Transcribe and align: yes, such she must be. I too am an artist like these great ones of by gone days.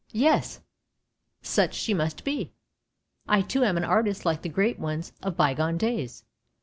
yes, 0.15 0.61
such 1.43 1.75
she 1.75 1.93
must 1.93 2.23
be. 2.23 2.51
I 3.27 3.43
too 3.43 3.63
am 3.63 3.77
an 3.77 3.83
artist 3.83 4.25
like 4.25 4.41
these 4.41 4.51
great 4.51 4.79
ones 4.79 5.13
of 5.21 5.37
by 5.37 5.53
gone 5.53 5.77
days. 5.77 6.23